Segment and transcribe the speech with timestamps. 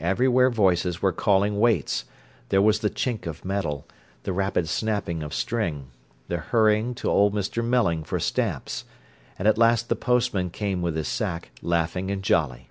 [0.00, 2.06] Everywhere voices were calling weights,
[2.48, 3.86] there was the chink of metal,
[4.22, 5.88] the rapid snapping of string,
[6.28, 7.62] the hurrying to old Mr.
[7.62, 8.86] Melling for stamps.
[9.38, 12.70] And at last the postman came with his sack, laughing and jolly.